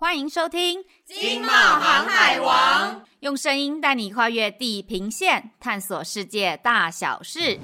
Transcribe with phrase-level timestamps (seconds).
[0.00, 7.58] 欢迎收听《经贸航海王》，用声音带你跨越地平线，探索世界大小事。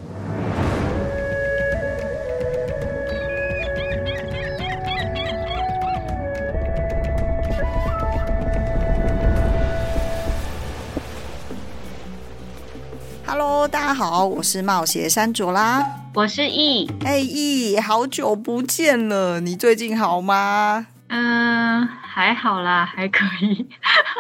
[13.67, 20.87] Hello，大家好，我是冒险山卓拉，我是易，哎易，好久不见了，你最近好吗？
[21.09, 23.66] 嗯、呃，还好啦，还可以。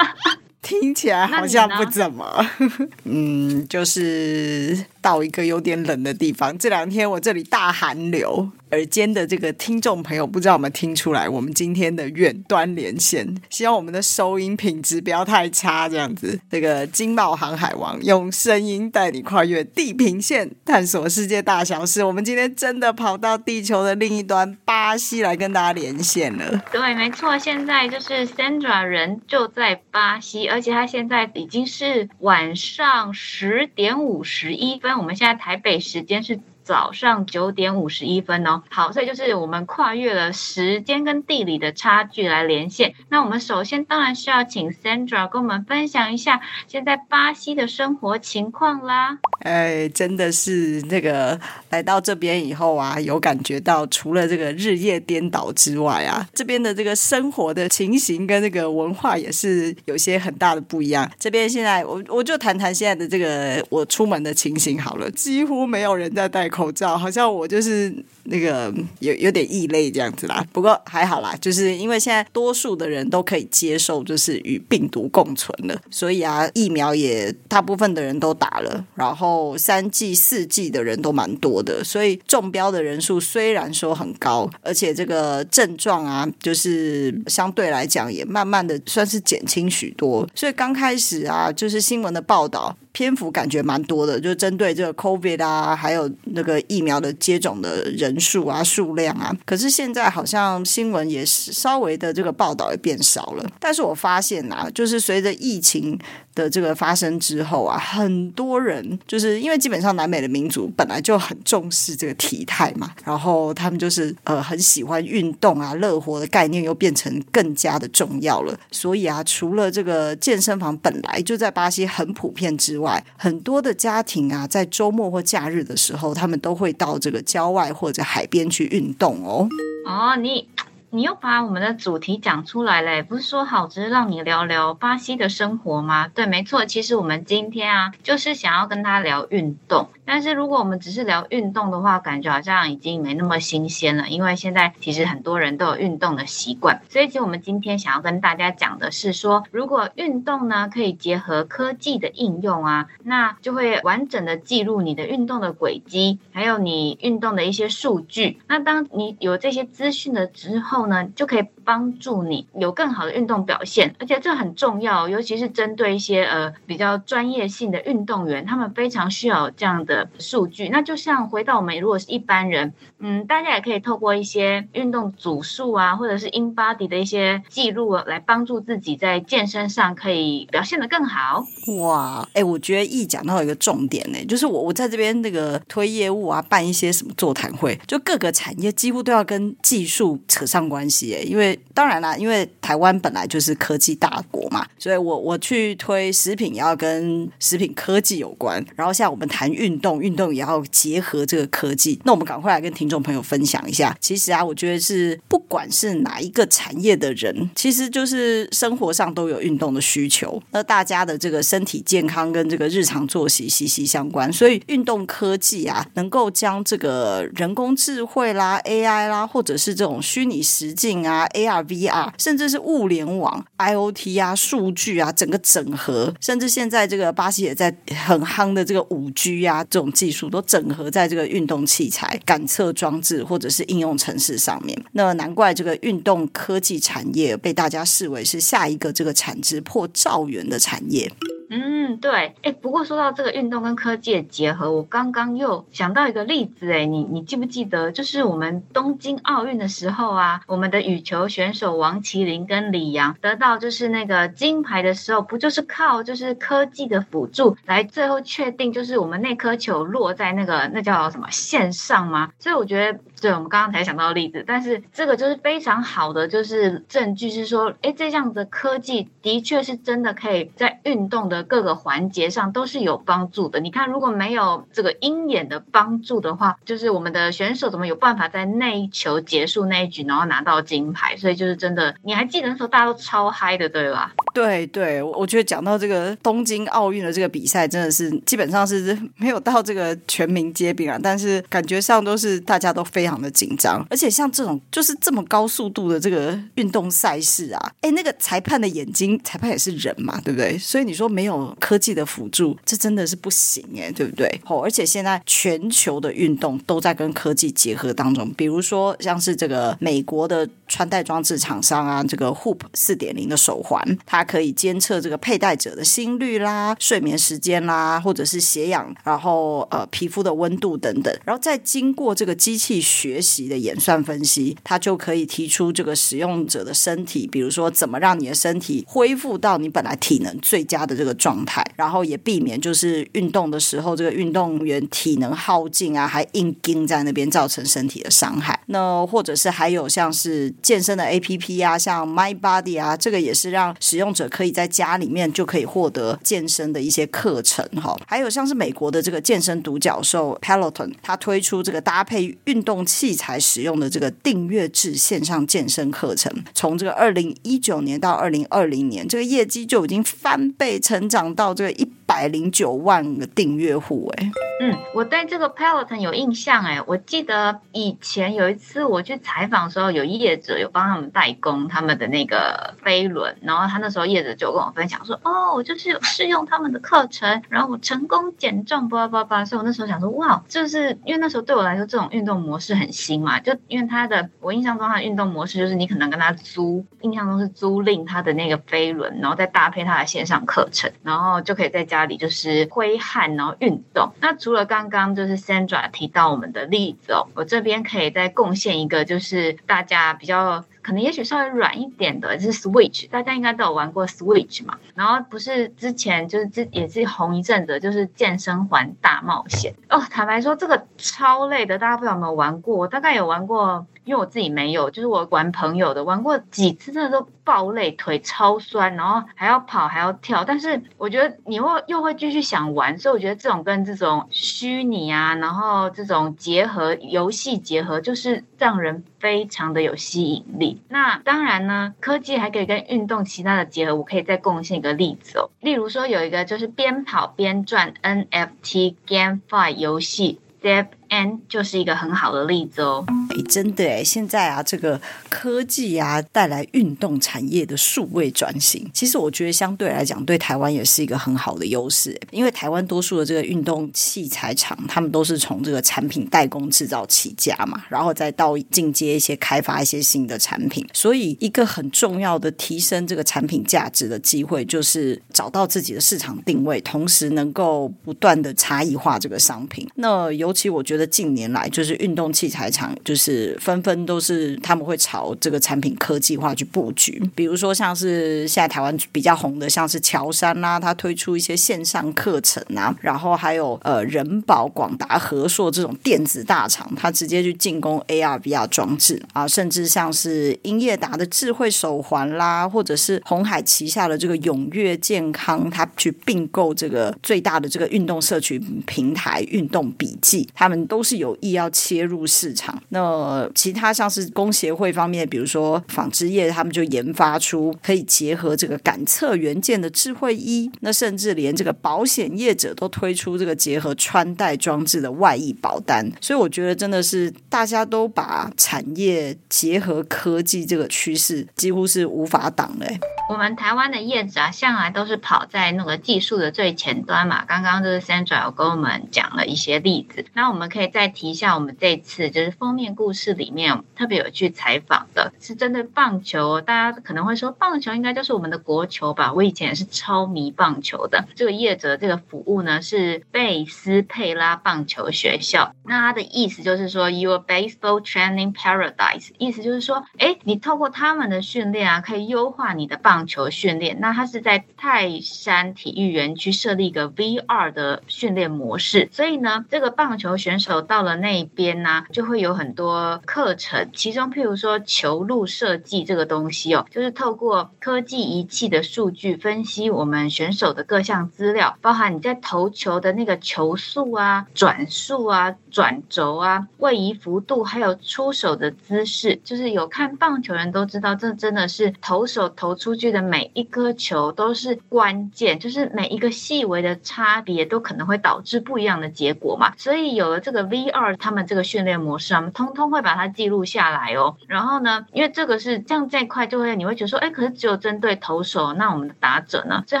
[0.62, 2.46] 听起来好像不怎么，
[3.04, 6.56] 嗯，就是到一个有点冷的地方。
[6.56, 8.48] 这两天我这里大寒流。
[8.70, 11.28] 耳尖的这个听众朋友，不知道有没有听出来？
[11.28, 15.88] 我们今天的远端连线，希望我们的收音品质不要太差。
[15.88, 22.02] 这样子，这个经贸航海王用声音带你跨越地平线，探索世界大小事。
[22.02, 26.64] 我们今天真的跑到地球的另一端巴西来跟大家连线了。
[26.72, 34.93] 对，没错，现在就是 Sandra 人就在巴西，而且他现在已经是晚上十点五十一分。
[34.94, 36.38] 那我们现在台北时间是。
[36.64, 42.94] 早上九点五十一分哦，好，所以就是我们跨越了时间跟地理的差距来连线。
[43.10, 49.18] 那我们首先当然需要请 Sandra 跟我们分享一下现在巴西的生活情况啦。
[49.40, 61.10] 哎，真的是那个来到这边以后啊，有感觉到除了这个日夜颠倒之外啊，这边的这个生活的情形跟这个文化也是有些很大的不一样。
[61.18, 67.92] 这边现在我我就谈谈现在的这个我出门的情形好了，几乎没有人在戴口罩，好像我就是
[68.24, 70.46] 那个有有点异类这样子啦。
[70.52, 90.28] 不过还好啦，就是因为现在多数的人都可以接受，就是与病毒共存了，所以啊，疫苗也大部分的人都打了，然后三剂、四剂的人都蛮多的，所以中标的人数虽然说很高，而且这个症状啊，就是相对来讲也慢慢的算是减轻许多。
[90.36, 92.76] 所以刚开始啊，就是新闻的报道。
[92.94, 99.36] 篇幅感觉蛮多的，就针对这个 COVID 啊，还有那个疫苗的接种的人数啊、数量啊。
[99.44, 103.44] 可是现在好像新闻也是稍微的这个报道也变少了。
[103.58, 105.98] 但是我发现啊，就是随着疫情
[106.36, 118.56] 的这个发生之后啊，很多人就是因为基本上南美的民族本来就很重视这个体态嘛，然后他们就是呃很喜欢运动啊，乐活的概念又变成更加的重要了。
[118.70, 129.48] 所以啊，除了这个健身房本来就在巴西很普遍之外，外很多的家庭啊，在周末或假日的时候，他们都会到这个郊外或者海边去运动哦。
[129.84, 130.48] 哦，你
[130.90, 136.06] 你又把我们的主题讲出来嘞，不是说好只是让你聊聊巴西的生活吗？
[136.06, 139.88] 对，没错，其实我们今天啊，就是想要跟他聊运动。
[140.04, 146.80] 但是如果我们只是聊运动的话，感觉好像已经没那么新鲜了，因为现在其实很多人都有运动的习惯。
[146.88, 158.38] 所以，其实我们今天想要跟大家讲的是说，如果运动呢可以结合科技的应用啊，那就会完整的记录你的运动的轨迹，还有你运动的一些数据。
[158.46, 163.94] 那当你有这些资讯了之后呢，就可以帮助你有更好的运动表现。
[163.98, 170.08] 而且这很重要，尤其是针对一些呃比较专业性的运动员，他们非常需要这样的。
[170.18, 181.44] 数据，那就像回到我们如果是一般人，嗯，大家也可以透过一些运动组数啊，或者是 InBody 的一些记录来帮助自己在健身上可以表现得更好。
[181.78, 199.84] 哇，哎、我觉得一讲到一个重点呢，就是我我在这边那个推业务啊，办一些什么座谈会，就各个产业几乎都要跟技术扯上关系哎，因为当然啦，因为台湾本来就是科技大国嘛，所以我我去推食品也要跟食品科技有关，然后像我们谈运动。
[199.84, 203.94] 动运动也要结合这个科技，那我们赶快来跟听众朋友分享一下。
[204.00, 210.42] 其实啊，我觉得是不管是哪一个产业的人，其实就是生活上都有运动的需求。
[210.52, 227.74] 那大家的这个身体健康跟这个日常作息息息相关，所以运动科技啊，能够将这个人工智慧啦、AI 啦，或者是这种虚拟实境啊、AR、VR，甚至是物联网、IoT 啊、数据啊，整个整合，甚至现在这个巴西也在
[228.06, 229.64] 很夯的这个五 G 啊。
[229.70, 241.10] 这种技术都整合在这个运动器材感测装置或者是应用程式上面，那难怪这个运动科技产业被大家视为是下一个这个产值破兆元的产业。
[241.56, 262.32] 嗯，对，哎，不过说到这个运动跟科技的结合，我刚刚又想到一个例子，哎，你你记不记得，就是我们东京奥运的时候啊，我们的羽球选手王齐麟跟李阳得到就是那个金牌的时候，不就是靠就是科技的辅助来最后确定就是我们那颗球落在那个那叫什么线上吗？
[262.40, 262.98] 所以我觉得。
[263.24, 273.60] 对，我们刚刚才想到的例子，但是这个就是非常好的，就是证据是说，哎，这样的科技的确是真的可以在运动的各个环节上都是有帮助的。
[273.60, 281.16] 你看，如果没有这个鹰眼的帮助的话，就是我们的选手怎么有办法在那一球结束那一局，然后拿到金牌？
[281.16, 284.12] 所以就是真的，你还记得那时候大家都超嗨的，对吧？
[284.34, 300.58] 对对，我觉得讲到这个东京奥运的这个比赛，真的是基本上是 没有到这个全民皆兵啊，但是感觉上都是大家都非常的紧张，而且像这种就是这么高速度的这个运动赛事啊，哎，那个裁判的眼睛，裁判也是人嘛，对不对？
[300.58, 304.28] 所以你说没有科技的辅助，这真的是不行哎，对不对？
[304.46, 314.24] 哦，而且现在全球的运动都在跟科技结合当中，比如说像是这个美国的穿戴装置厂商啊，这个 Hoop 四点零的手环，它。
[314.24, 338.58] 可以监测这个佩戴者的心率啦、睡眠时间啦，或者是血氧，然后呃皮肤的温度等等，然后再经过这个机器学习的演算分析，它就可以提出这个使用者的身体，比如说怎么让你的身体恢复到你本来体能最佳的这个状态，然后也避免就是运动的时候这个运动员体能耗尽啊，还硬盯在那边造成身体的伤害。
[338.66, 364.30] 那或者是还有像是健身的 APP 啊，像 My Body 啊，这个也是让使用者可以在家里面就可以获得健身的一些课程哈，还有像是美国的这个健身独角兽 Peloton，它推出这个搭配运动器材使用的这个订阅制线上健身课程，从这个二零一九年到二零二零年，这个业绩就已经翻倍成长到这个一百零九万个订阅户哎。
[364.60, 394.34] 嗯，我对这个 Peloton 有印象哎，我记得以前有一次我去采访的时候，有业者有帮他们代工他们的那个飞轮，然后他那时候业者就跟我分享说，哦，我就是有试用他们的课程，然后我成功减重，叭叭叭，所以我那时候想说，哇，就是因为那时候对我来说这种运动模式很新嘛，就因为他的我印象中他的运动模式就是你可能跟他租，印象中是租赁他的那个飞轮，然后再搭配他的线上课程，然后就可以在家里就是挥汗然后运动，那。
[394.36, 404.78] 除了刚刚就是三爪提到我们的例子哦，我这边可以再贡献一个，就是大家比较可能也许稍微软一点的，是 Switch，大家应该都有玩过 Switch 嘛。
[404.94, 410.00] 然后不是之前就是之也是红一阵子，就是健身环大冒险哦。
[410.10, 412.76] 坦白说，这个超累的，大家不知道有没有玩过？
[412.76, 413.86] 我大概有玩过。
[414.04, 420.44] 因为我自己没有，就是我玩朋友的，玩过几次，真的都爆累，腿超酸，然后还要跑还要跳。
[420.44, 430.82] 但是我觉得你会又会继续想玩，所以我觉得这种跟这种虚拟啊，然后这种结合游戏结合，就是让人非常的有吸引力。
[430.90, 435.48] 那当然呢，科技还可以跟运动其他的结合，我可以再贡献一个例子哦。
[435.60, 440.40] 例如说有一个就是边跑边转 NFT GameFi 游戏。
[440.62, 443.04] Dev N 就是一个很好的例子哦。
[443.30, 452.18] 哎，真的哎，现在啊，这个科技啊带来运动产业的数位转型，其实我觉得相对来讲，对台湾也是一个很好的优势。
[452.30, 460.86] 因为台湾多数的这个运动器材厂，他们都是从这个产品代工制造起家嘛，然后再到进阶一些开发一些新的产品。
[460.94, 469.86] 所以，一个很重要的提升这个产品价值的机会，就是找到自己的市场定位，同时能够不断的差异化这个商品。
[469.96, 470.54] 那尤。
[470.54, 477.20] 其我觉得觉得近年来，就是运动器材厂，就是纷纷都是他们会朝这个产品科技化去布局。
[477.34, 500.48] 比如说，像是现在台湾比较红的，像是乔山啦、啊，它推出一些线上课程啊，然后还有呃人保、广达、和硕这种电子大厂，它直接去进攻 AR、VR 装置啊，甚至像是英业达的智慧手环啦，或者是鸿海旗下的这个永跃健康，它去并购这个最大的这个运动社群平台运动笔记。
[500.54, 502.82] 他们都是有意要切入市场。
[502.90, 510.70] 那其他像是工协会方面，比如说纺织业，他们就研发出可以结合这个感测元件的智慧衣。
[510.80, 516.10] 那甚至连这个保险业者都推出这个结合穿戴装置的外溢保单。
[516.20, 522.86] 所以我觉得真的是大家都把产业结合科技这个趋势，几乎是无法挡的。
[523.28, 527.44] 我们台湾的业者啊，向来都是跑在那个技术的最前端嘛。
[527.46, 530.26] 刚刚就是 Sandra 有跟我们讲了一些例子。
[530.34, 536.60] 那我们可以再提一下，我们这次就是封面故事里面特别有去采访的，是针对棒球。
[536.60, 539.32] 大家可能会说，棒球应该就是我们的国球吧？
[539.32, 541.26] 我以前也是超迷棒球的。
[541.34, 545.74] 这个业者这个服务呢，是贝斯佩拉棒球学校。
[545.84, 553.24] 那它的意思就是说，Your Baseball Training Paradise，意思就是说，哎，你透过他们的训练啊，可以优化你的棒。
[553.26, 553.98] 球训练。
[554.00, 589.74] 那它是在泰山体育园区设立一个 VR 的训练模式，所以呢，这个棒球选手手到了那边呢、就会有很多课程，其中譬如说球路设计这个东西哦，就是透过科技仪器的数据分析我们选手的各项资料，包含你在投球的那个球速啊、转速啊、转轴啊、位移幅度，还有出手的姿势，就是有看棒球人都知道，这真的是投手投出去的每一颗球都是关键，就是每一个细微的差别都可能会导致不一样的结果嘛。
[589.76, 594.36] 所以有了这个 V 二他们这个训练模式，我们通通会把它记录下来哦。
[594.48, 599.84] 然后呢，因为这个是这样这一块，就会你会觉得说，哎，可是只有针对投手，那我们的打者呢？
[599.86, 600.00] 所以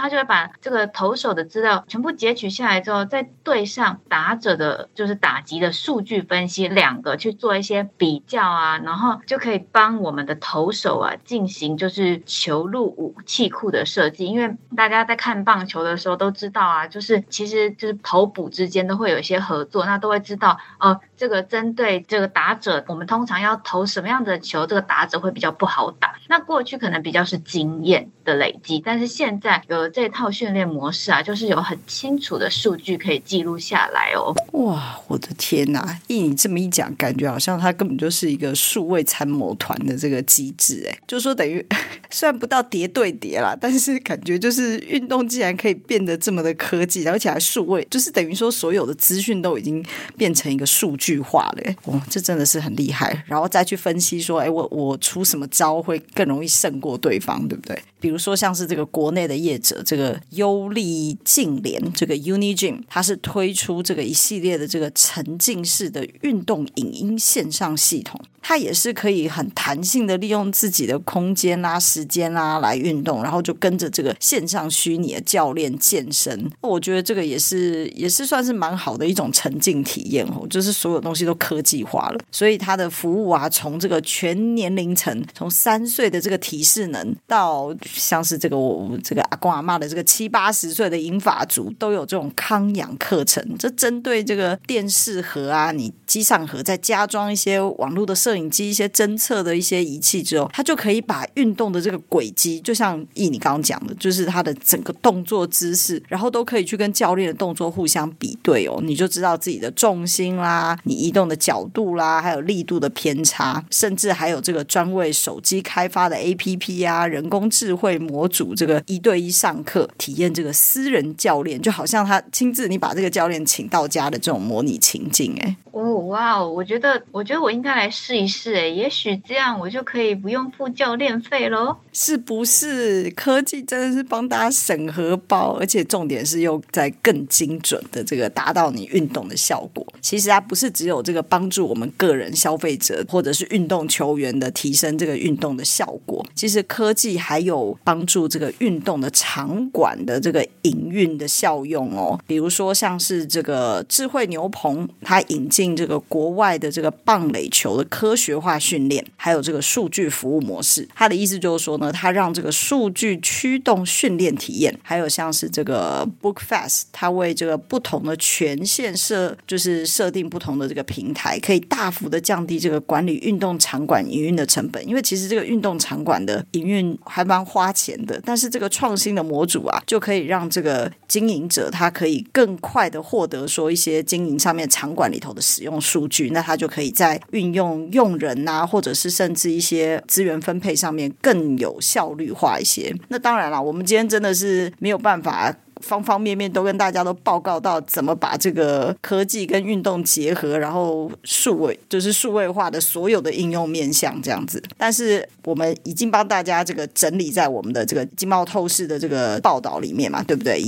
[0.00, 14.26] 他就会把这个投手的资料全部截取下来之后，再对上打者的，就是打击的数据分析，两个去做一些比较啊，然后就可以帮我们的投手啊进行就是球路武器库的设计。
[14.26, 20.43] 因为大家在看棒球的时候都知道啊，就是其实就是投捕之间都会有一些合作，那都会知道
[20.80, 21.00] 哦。
[21.16, 26.12] 这个针对这个打者，我们通常要投什么样的球，这个打者会比较不好打。
[26.28, 34.34] 那过去可能比较是经验的累积，但是现在有了这套训练模式啊，就是有很清楚的数据可以记录下来哦。
[34.52, 35.98] 哇，我的天哪！
[36.08, 41.64] 依你这么一讲，感觉好像它根本就是一个数位参谋团的这个机制，哎，就说等于
[42.10, 49.84] 虽然不到叠对叠啦，但是感觉就是运动既然可以变得这么的科技，而且还数位，就是等于说所有的资讯都已经
[50.16, 51.04] 变成一个数据。
[51.04, 53.22] 句话嘞，哇，这真的是很厉害。
[53.26, 57.78] 然后再去分析说，哎，我我出什么招会更容易胜过对方，对不对？
[58.04, 68.20] 比如说像是这个国内的业者，这个优利净联，这个 UniGym，它是推出这个一系列的这个沉浸式的运动影音线上系统。
[68.46, 76.50] 它也是可以很弹性的利用自己的空间啦、时间啦来运动，然后就跟着这个线上虚拟的教练健身。
[76.60, 93.40] 我觉得这个也是也是算是蛮好的一种沉浸体验哦，就是所有东西都科技化了，所以它的服务啊，从这个全年龄层，从三岁的这个体适能，到像是这个我这个阿公阿嬷的这个七八十岁的银发族，都有这种康养课程。
[93.58, 98.14] 这针对这个电视盒啊，你机上盒再加装一些网络的。
[98.24, 128.28] 摄影机一些侦测的一些仪器之后，它就可以把运动的这个轨迹，就像易你刚刚讲的，就是它的整个动作姿势，然后都可以去跟教练的动作互相比对哦，你就知道自己的重心啦，你移动的角度啦，还有力度的偏差，甚至还有这个专为手机开发的 APP 啊，人工智慧模组，这个一对一上课体验这个私人教练，就好像他亲自你把这个教练请到家的这种模拟情境，哎，哦哇哦，我觉得我觉得我应该来试一。
[128.34, 133.08] 试哎，也许这样我就可以不用付教练费喽，是不是？
[133.10, 139.86] 科技真的是帮大家审核包，而且重点是又在更精准的这个达到你运动的效果。
[140.00, 152.18] 其实它不是只有这个帮助我们个人消费者或者是运动球员的提升这个运动的效果，其实科技还有帮助这个运动的场馆的这个营运的效用哦。
[152.26, 158.14] 比如说像是这个智慧牛棚，它引进这个国外的这个棒垒球的科。
[158.24, 174.88] 学化训练，还有这个数据服务模式，它的意思就是说呢，它让这个数据驱动训练体验，还有像是这个 Bookfast，它为这个不同的权限设，就是设定不同的这个平台，可以大幅的降低这个管理运动场馆营运的成本。
[174.88, 188.14] 因为其实这个运动场馆的营运还蛮花钱的，但是这个创新的模组啊，就可以让这个经营者他可以更快的获得说一些经营上面场馆里头的使用数据，那他就可以在运用用。
[188.14, 192.94] 人呐，或者是甚至一些资源分配上面更有效率化一些。
[193.08, 195.52] 那当然了，我们今天真的是没有办法
[195.84, 204.62] 方方面面都跟大家都报告到怎么把这个科技跟运动结合，然后数位就是数位化的所有的应用面向这样子。
[204.76, 210.62] 但是我们已经帮大家这个整理在我们的这个经贸透视的这个报道里面嘛，对不对？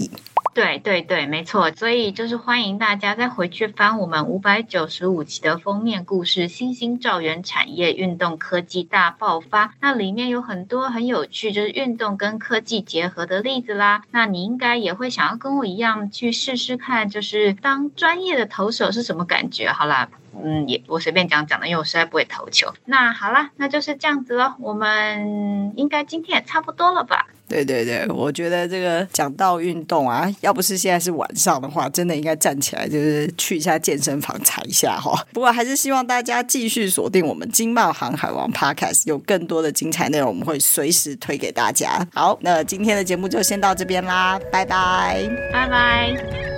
[0.55, 14.03] 对对对，没错，所以就是欢迎大家再回去翻我们五百九十五期的封面故事《新兴兆元产业运动科技大爆发》，那里面有很多很有趣，就是运动跟科技结合的例子啦。
[14.13, 19.69] 那你应该也会想要跟我一样去试试看，就是当专业的投手是什么感觉？
[19.71, 20.09] 好啦。
[20.39, 22.71] 嗯，也我随便讲讲的，因为我实在不会投球。
[22.85, 24.55] 那好啦，那就是这样子咯。
[24.61, 27.27] 我们应该今天也差不多了吧？
[27.49, 35.25] 对对对，我觉得这个讲到运动啊，要不是现在是晚上的话，真的应该站起来就是去一下健身房踩一下哈。
[35.33, 42.07] 不过还是希望大家继续锁定我们金茂航海王 Podcast，有更多的精彩内容，我们会随时推给大家。
[42.13, 45.23] 好，那今天的节目就先到这边啦，拜拜，
[45.53, 46.56] 拜拜。